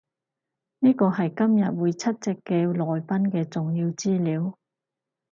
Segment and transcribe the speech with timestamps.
[0.79, 4.57] 呢個係今日會出席嘅來賓嘅重要資料